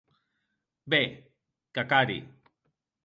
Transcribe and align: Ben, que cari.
Ben, 0.95 1.13
que 1.75 1.85
cari. 1.93 2.19